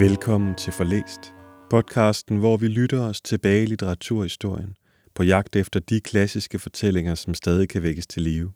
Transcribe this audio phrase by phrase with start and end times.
[0.00, 1.34] Velkommen til Forlæst,
[1.70, 4.74] podcasten, hvor vi lytter os tilbage i litteraturhistorien
[5.14, 8.52] på jagt efter de klassiske fortællinger, som stadig kan vækkes til live.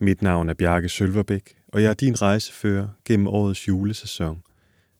[0.00, 4.42] Mit navn er Bjarke Sølverbæk, og jeg er din rejsefører gennem årets julesæson,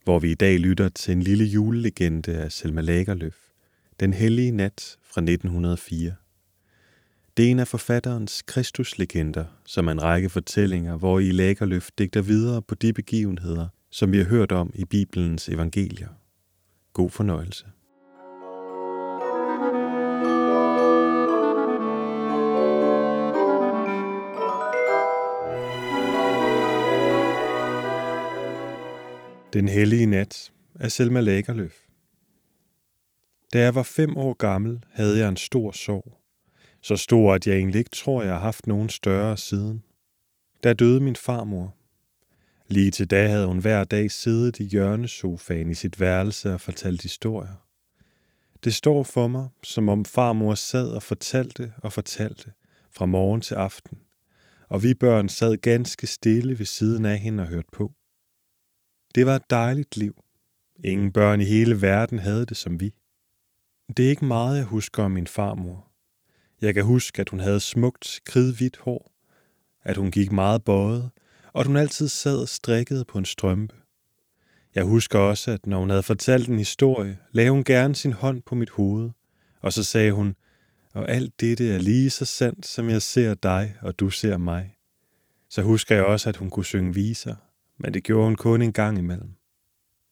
[0.05, 3.51] hvor vi i dag lytter til en lille julelegende af Selma Lagerlöf,
[4.01, 6.15] Den hellige nat fra 1904.
[7.37, 12.23] Det er en af forfatterens Kristuslegender, som er en række fortællinger, hvor i Lagerlöf digter
[12.23, 16.09] videre på de begivenheder, som vi har hørt om i Bibelens evangelier.
[16.93, 17.67] God fornøjelse.
[29.53, 31.75] Den hellige nat af Selma Lagerløf.
[33.53, 36.21] Da jeg var fem år gammel, havde jeg en stor sorg.
[36.81, 39.83] Så stor, at jeg egentlig ikke tror, jeg har haft nogen større siden.
[40.65, 41.84] Da døde min farmor.
[42.69, 47.03] Lige til da havde hun hver dag siddet i hjørnesofaen i sit værelse og fortalt
[47.03, 47.65] historier.
[48.65, 52.53] Det står for mig, som om farmor sad og fortalte og fortalte
[52.91, 53.99] fra morgen til aften,
[54.69, 57.93] og vi børn sad ganske stille ved siden af hende og hørte på.
[59.15, 60.25] Det var et dejligt liv.
[60.85, 62.95] Ingen børn i hele verden havde det som vi.
[63.97, 65.91] Det er ikke meget, jeg husker om min farmor.
[66.61, 69.13] Jeg kan huske, at hun havde smukt, kridhvidt hår,
[69.83, 71.11] at hun gik meget bøjet,
[71.55, 73.75] og at hun altid sad og strikkede på en strømpe.
[74.75, 78.43] Jeg husker også, at når hun havde fortalt en historie, lagde hun gerne sin hånd
[78.43, 79.11] på mit hoved,
[79.61, 80.37] og så sagde hun,
[80.93, 84.77] og alt dette er lige så sandt, som jeg ser dig, og du ser mig.
[85.49, 87.35] Så husker jeg også, at hun kunne synge viser,
[87.79, 89.31] men det gjorde hun kun en gang imellem.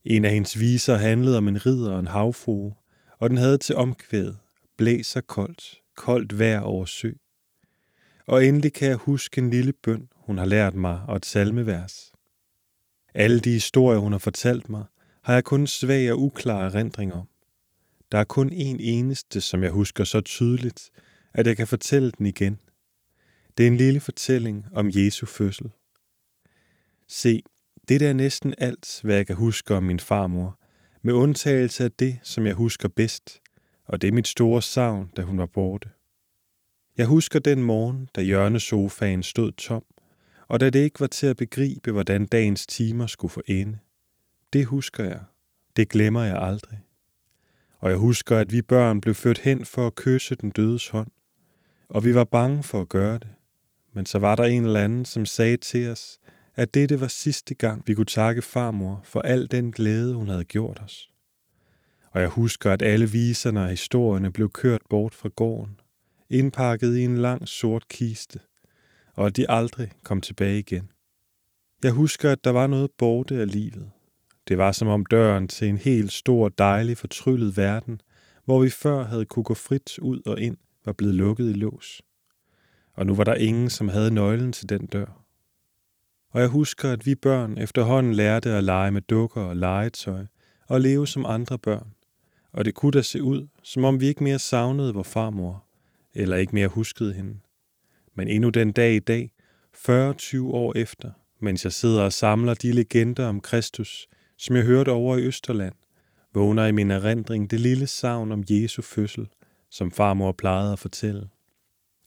[0.03, 2.73] En af hendes viser handlede om en ridder og en havfrue,
[3.19, 4.33] og den havde til omkvæd,
[4.77, 7.11] blæser koldt, koldt vejr over sø.
[8.27, 12.13] Og endelig kan jeg huske en lille bøn, hun har lært mig, og et salmevers.
[13.13, 14.85] Alle de historier, hun har fortalt mig,
[15.21, 17.27] har jeg kun svag og uklar erindring om.
[18.11, 20.91] Der er kun en eneste, som jeg husker så tydeligt,
[21.33, 22.59] at jeg kan fortælle den igen.
[23.57, 25.71] Det er en lille fortælling om Jesu fødsel.
[27.07, 27.43] Se,
[27.87, 30.59] det er næsten alt, hvad jeg kan huske om min farmor,
[31.01, 33.41] med undtagelse af det, som jeg husker bedst,
[33.85, 35.89] og det er mit store savn, da hun var borte.
[36.97, 39.83] Jeg husker den morgen, da hjørnesofaen stod tom,
[40.47, 43.77] og da det ikke var til at begribe, hvordan dagens timer skulle få ende.
[44.53, 45.19] Det husker jeg.
[45.75, 46.79] Det glemmer jeg aldrig.
[47.79, 51.11] Og jeg husker, at vi børn blev ført hen for at kysse den dødes hånd.
[51.89, 53.27] Og vi var bange for at gøre det.
[53.93, 56.19] Men så var der en eller anden, som sagde til os,
[56.55, 60.43] at dette var sidste gang, vi kunne takke farmor for al den glæde, hun havde
[60.43, 61.09] gjort os.
[62.11, 65.79] Og jeg husker, at alle viserne og historierne blev kørt bort fra gården,
[66.29, 68.39] indpakket i en lang sort kiste,
[69.13, 70.89] og at de aldrig kom tilbage igen.
[71.83, 73.91] Jeg husker, at der var noget borte af livet.
[74.47, 78.01] Det var som om døren til en helt stor, dejlig, fortryllet verden,
[78.45, 82.01] hvor vi før havde kunne gå frit ud og ind, var blevet lukket i lås.
[82.93, 85.23] Og nu var der ingen, som havde nøglen til den dør.
[86.29, 90.25] Og jeg husker, at vi børn efterhånden lærte at lege med dukker og legetøj
[90.67, 91.93] og leve som andre børn.
[92.51, 95.65] Og det kunne da se ud, som om vi ikke mere savnede vor farmor,
[96.13, 97.39] eller ikke mere huskede hende.
[98.15, 99.31] Men endnu den dag i dag,
[99.77, 104.07] 40-20 år efter, mens jeg sidder og samler de legender om Kristus,
[104.37, 105.75] som jeg hørte over i Østerland,
[106.33, 109.27] vågner i min erindring det lille savn om Jesu fødsel,
[109.69, 111.29] som farmor plejede at fortælle.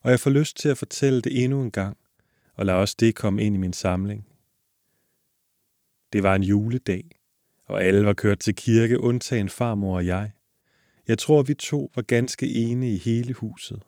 [0.02, 1.96] Og jeg får lyst til at fortælle det endnu en gang,
[2.54, 4.26] og lad også det komme ind i min samling.
[6.12, 7.04] Det var en juledag,
[7.66, 10.30] og alle var kørt til kirke, undtagen farmor og jeg.
[11.08, 13.82] Jeg tror, vi to var ganske enige i hele huset.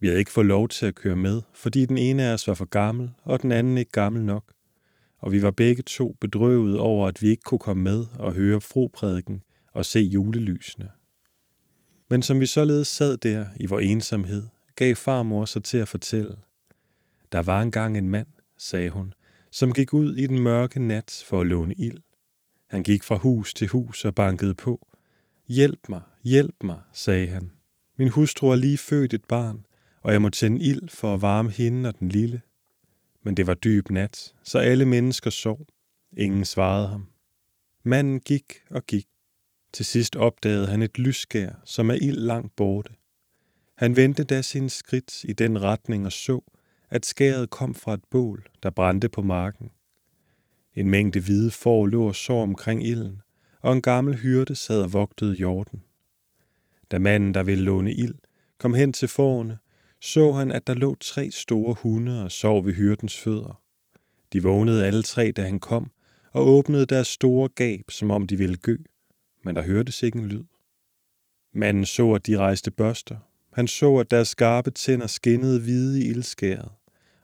[0.00, 2.54] Vi havde ikke fået lov til at køre med, fordi den ene af os var
[2.54, 4.52] for gammel, og den anden ikke gammel nok.
[5.18, 8.60] Og vi var begge to bedrøvet over, at vi ikke kunne komme med og høre
[8.60, 9.42] froprædiken
[9.72, 10.90] og se julelysene.
[12.10, 14.42] Men som vi således sad der i vores ensomhed,
[14.76, 16.36] gav farmor sig til at fortælle.
[17.32, 18.26] Der var engang en mand,
[18.58, 19.14] sagde hun,
[19.50, 21.98] som gik ud i den mørke nat for at låne ild.
[22.70, 24.86] Han gik fra hus til hus og bankede på.
[25.48, 27.50] Hjælp mig, hjælp mig, sagde han.
[27.98, 29.65] Min hustru har lige født et barn,
[30.06, 32.40] og jeg måtte tænde ild for at varme hende og den lille.
[33.22, 35.66] Men det var dyb nat, så alle mennesker sov.
[36.16, 37.06] Ingen svarede ham.
[37.82, 39.06] Manden gik og gik.
[39.72, 42.90] Til sidst opdagede han et lysskær, som er ild langt borte.
[43.76, 46.40] Han vendte da sin skridt i den retning og så,
[46.90, 49.70] at skæret kom fra et bål, der brændte på marken.
[50.74, 53.22] En mængde hvide får lå og så omkring ilden,
[53.60, 55.82] og en gammel hyrde sad og vogtede jorden.
[56.90, 58.14] Da manden, der ville låne ild,
[58.58, 59.58] kom hen til fårene,
[60.00, 63.62] så han, at der lå tre store hunde og sov ved hyrdens fødder.
[64.32, 65.90] De vågnede alle tre, da han kom,
[66.32, 68.76] og åbnede deres store gab, som om de ville gø,
[69.44, 70.44] men der hørtes ikke en lyd.
[71.52, 73.16] Manden så, at de rejste børster.
[73.52, 76.68] Han så, at deres skarpe tænder skinnede hvide i ildskæret,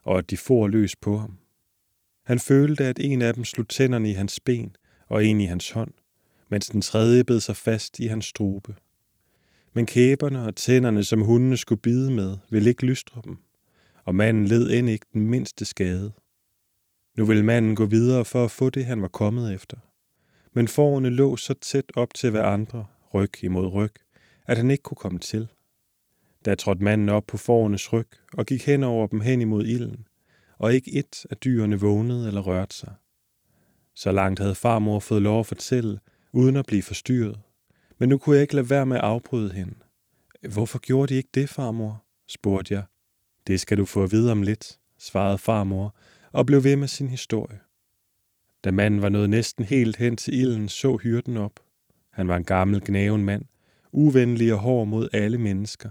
[0.02, 1.38] og at de for løs på ham.
[2.24, 4.76] Han følte, at en af dem slog tænderne i hans ben
[5.08, 5.92] og en i hans hånd,
[6.48, 8.74] mens den tredje bed sig fast i hans strube.
[9.74, 13.36] Men kæberne og tænderne, som hundene skulle bide med, ville ikke lystre dem,
[14.04, 16.12] og manden led end ikke den mindste skade.
[17.16, 19.76] Nu ville manden gå videre for at få det, han var kommet efter.
[20.52, 23.92] Men forerne lå så tæt op til hverandre, ryg imod ryg,
[24.46, 25.48] at han ikke kunne komme til.
[26.44, 30.06] Da trådte manden op på forenes ryg og gik hen over dem hen imod ilden,
[30.58, 32.94] og ikke et af dyrene vågnede eller rørte sig.
[33.94, 36.00] Så langt havde farmor fået lov at fortælle,
[36.32, 37.40] uden at blive forstyrret.
[38.02, 39.74] Men nu kunne jeg ikke lade være med at afbryde hende.
[40.52, 42.04] Hvorfor gjorde de ikke det, farmor?
[42.28, 42.82] spurgte jeg.
[43.46, 45.94] Det skal du få at vide om lidt, svarede farmor,
[46.32, 47.58] og blev ved med sin historie.
[48.64, 51.60] Da manden var nået næsten helt hen til ilden, så hyrden op.
[52.10, 53.44] Han var en gammel gnaven mand,
[53.92, 55.90] uvenlig og hård mod alle mennesker.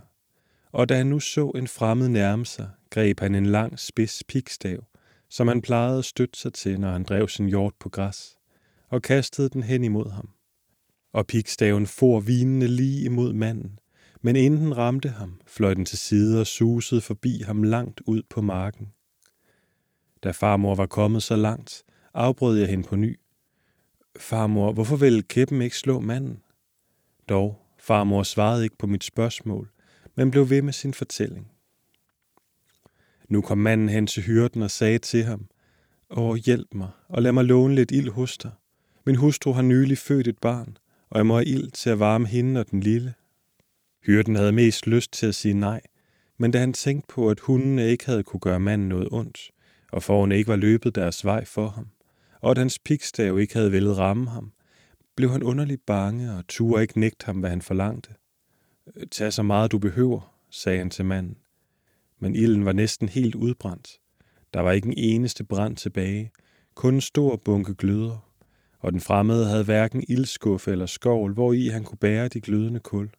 [0.71, 4.85] Og da han nu så en fremmed nærme sig, greb han en lang spids pikstav,
[5.29, 8.37] som han plejede at støtte sig til, når han drev sin hjort på græs,
[8.89, 10.29] og kastede den hen imod ham.
[11.13, 13.79] Og pikstaven for vinende lige imod manden,
[14.21, 18.21] men inden den ramte ham, fløj den til side og susede forbi ham langt ud
[18.29, 18.87] på marken.
[20.23, 23.19] Da farmor var kommet så langt, afbrød jeg hende på ny.
[24.19, 26.43] Farmor, hvorfor vil kæppen ikke slå manden?
[27.29, 29.71] Dog, farmor svarede ikke på mit spørgsmål,
[30.15, 31.51] men blev ved med sin fortælling.
[33.29, 35.47] Nu kom manden hen til hyrden og sagde til ham,
[36.09, 38.51] Åh, hjælp mig, og lad mig låne lidt ild hos dig.
[39.05, 40.77] Min hustru har nylig født et barn,
[41.11, 43.13] og jeg må have ild til at varme hende og den lille.
[44.05, 45.81] Hyrden havde mest lyst til at sige nej,
[46.37, 49.51] men da han tænkte på, at hundene ikke havde kunne gøre manden noget ondt,
[49.91, 51.87] og forne ikke var løbet deres vej for ham,
[52.41, 54.51] og at hans pikstav ikke havde villet ramme ham,
[55.15, 58.13] blev han underligt bange og turde ikke nægte ham, hvad han forlangte.
[59.11, 61.37] Tag så meget du behøver, sagde han til manden.
[62.19, 63.99] Men ilden var næsten helt udbrændt.
[64.53, 66.31] Der var ikke en eneste brand tilbage,
[66.75, 68.30] kun en stor bunke gløder,
[68.81, 72.79] og den fremmede havde hverken ildskuffe eller skovl, hvor i han kunne bære de glødende
[72.79, 73.09] kul.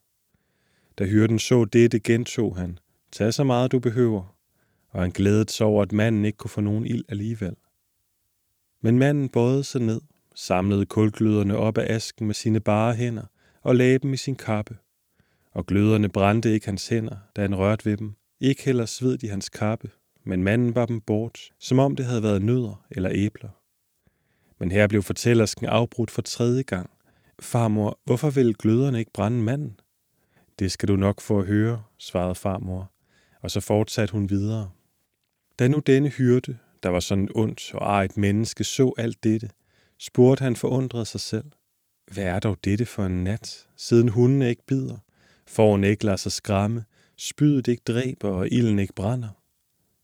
[0.98, 2.78] Da hyrden så det, gentog han,
[3.12, 4.36] tag så meget du behøver,
[4.90, 7.56] og han glædede sig over, at manden ikke kunne få nogen ild alligevel.
[8.80, 10.00] Men manden bøjede sig ned,
[10.34, 13.24] samlede kulgløderne op af asken med sine bare hænder
[13.62, 14.76] og lagde dem i sin kappe.
[15.52, 18.14] Og gløderne brændte ikke hans hænder, da han rørte ved dem.
[18.40, 19.90] Ikke heller sved de hans kappe,
[20.24, 23.48] men manden var dem bort, som om det havde været nødder eller æbler.
[24.62, 26.90] Men her blev fortællersken afbrudt for tredje gang.
[27.40, 29.80] Farmor, hvorfor vil gløderne ikke brænde manden?
[30.58, 32.92] Det skal du nok få at høre, svarede farmor,
[33.40, 34.70] og så fortsatte hun videre.
[35.58, 39.50] Da nu denne hyrde, der var sådan ondt og ejet menneske, så alt dette,
[39.98, 41.46] spurgte han forundret sig selv.
[42.12, 44.96] Hvad er dog dette for en nat, siden hundene ikke bider,
[45.46, 46.84] foran ikke lader sig skræmme,
[47.16, 49.28] spydet ikke dræber og ilden ikke brænder?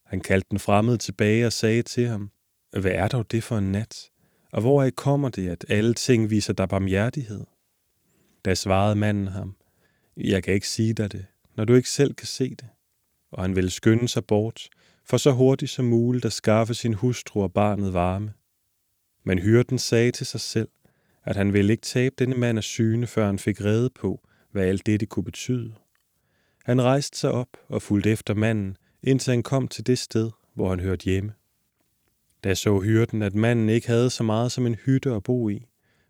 [0.04, 2.30] Han kaldte den fremmede tilbage og sagde til ham,
[2.70, 4.10] Hvad er dog det for en nat?
[4.52, 7.44] Og hvoraf kommer det, at alle ting viser dig barmhjertighed?
[8.44, 9.56] Da svarede manden ham,
[10.16, 11.26] Jeg kan ikke sige dig det,
[11.56, 12.68] når du ikke selv kan se det.
[13.30, 14.68] Og han ville skynde sig bort,
[15.04, 18.32] for så hurtigt som muligt at skaffe sin hustru og barnet varme.
[19.24, 20.68] Men hyrden sagde til sig selv,
[21.24, 24.62] at han ville ikke tabe denne mand af syne, før han fik rede på, hvad
[24.62, 25.74] alt dette kunne betyde.
[26.64, 30.70] Han rejste sig op og fulgte efter manden, indtil han kom til det sted, hvor
[30.70, 31.32] han hørte hjemme.
[32.44, 35.66] Da så hyrden, at manden ikke havde så meget som en hytte at bo i,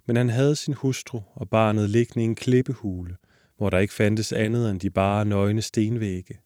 [0.06, 3.16] men han havde sin hustru og barnet liggende i en klippehule,
[3.56, 6.38] hvor der ikke fandtes andet end de bare nøgne stenvægge.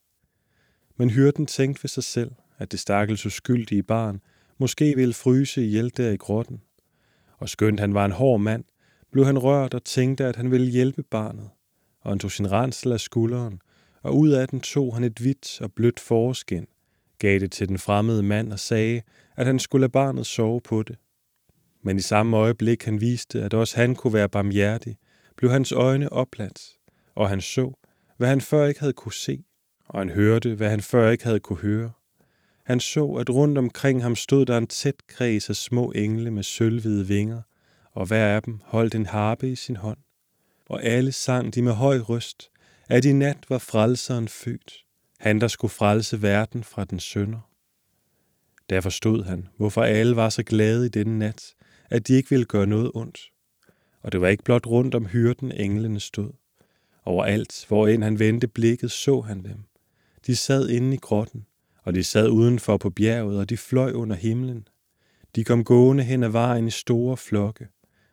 [0.96, 4.20] Men hyrden tænkte ved sig selv, at det stakkels uskyldige barn
[4.58, 6.60] måske ville fryse ihjel der i grotten.
[7.38, 8.64] Og skønt han var en hård mand,
[9.12, 11.50] blev han rørt og tænkte, at han ville hjælpe barnet.
[12.00, 13.60] Og han tog sin rensel af skulderen,
[14.02, 16.66] og ud af den tog han et hvidt og blødt forskin,
[17.22, 19.02] gav det til den fremmede mand og sagde,
[19.36, 20.96] at han skulle lade barnet sove på det.
[21.82, 24.96] Men i samme øjeblik han viste, at også han kunne være barmhjertig,
[25.36, 26.60] blev hans øjne opladt,
[27.14, 27.72] og han så,
[28.16, 29.44] hvad han før ikke havde kunne se,
[29.88, 31.92] og han hørte, hvad han før ikke havde kunne høre.
[32.64, 36.42] Han så, at rundt omkring ham stod der en tæt kreds af små engle med
[36.42, 37.42] sølvhvide vinger,
[37.92, 39.98] og hver af dem holdt en harpe i sin hånd.
[40.68, 42.50] Og alle sang de med høj røst,
[42.88, 44.84] at i nat var frelseren født,
[45.22, 47.50] han der skulle frelse verden fra den sønder.
[48.70, 51.54] Der forstod han, hvorfor alle var så glade i denne nat,
[51.90, 53.20] at de ikke ville gøre noget ondt.
[54.00, 56.32] Og det var ikke blot rundt om hyrden englene stod.
[57.04, 59.64] Overalt, hvor end han vendte blikket, så han dem.
[60.26, 61.46] De sad inde i grotten,
[61.82, 64.68] og de sad udenfor på bjerget, og de fløj under himlen.
[65.36, 67.68] De kom gående hen ad vejen i store flokke,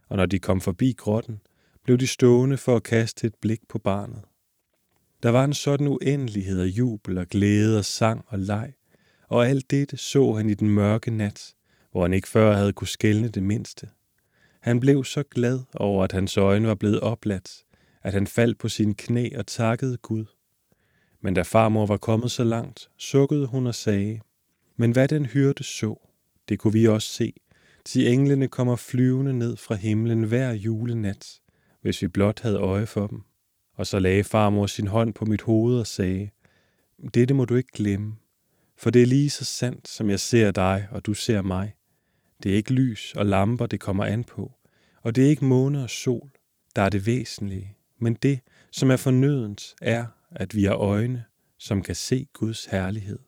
[0.08, 1.42] og når de kom forbi grotten,
[1.84, 4.22] blev de stående for at kaste et blik på barnet.
[5.24, 8.74] Der var en sådan uendelighed af jubel og glæde og sang og leg,
[9.28, 11.54] og alt dette så han i den mørke nat,
[11.92, 13.90] hvor han ikke før havde kunne skælne det mindste.
[14.60, 17.64] Han blev så glad over, at hans øjne var blevet opladt,
[18.04, 20.26] at han faldt på sine knæ og takkede Gud.
[21.22, 24.20] Men da farmor var kommet så langt, sukkede hun og sagde,
[24.78, 26.10] men hvad den hyrde så,
[26.50, 27.34] det kunne vi også se,
[27.86, 31.40] til englene kommer flyvende ned fra himlen hver julenat,
[31.82, 33.22] hvis vi blot havde øje for dem.
[33.80, 36.30] Og så lagde farmor sin hånd på mit hoved og sagde,
[37.14, 38.16] dette må du ikke glemme,
[38.78, 41.74] for det er lige så sandt, som jeg ser dig, og du ser mig.
[42.44, 44.52] Det er ikke lys og lamper, det kommer an på,
[45.02, 46.30] og det er ikke måne og sol,
[46.76, 48.40] der er det væsentlige, men det,
[48.72, 51.24] som er fornødent, er, at vi har øjne,
[51.58, 53.20] som kan se Guds herlighed.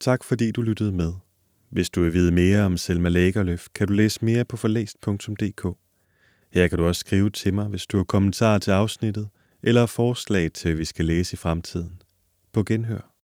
[0.00, 1.12] Tak fordi du lyttede med.
[1.70, 5.76] Hvis du vil vide mere om Selma Lagerlöf, kan du læse mere på forlæst.dk.
[6.52, 9.28] Her kan du også skrive til mig, hvis du har kommentarer til afsnittet,
[9.62, 12.02] eller forslag til, at vi skal læse i fremtiden.
[12.52, 13.17] På genhør.